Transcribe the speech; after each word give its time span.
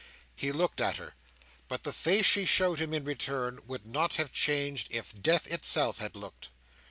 He 0.35 0.51
looked 0.51 0.81
at 0.81 0.97
her; 0.97 1.13
but 1.67 1.83
the 1.83 1.93
face 1.93 2.25
she 2.25 2.47
showed 2.47 2.79
him 2.79 2.91
in 2.91 3.03
return 3.03 3.59
would 3.67 3.85
not 3.87 4.15
have 4.15 4.31
changed, 4.31 4.87
if 4.89 5.13
death 5.21 5.45
itself 5.45 5.99
had 5.99 6.15
looked. 6.15 6.49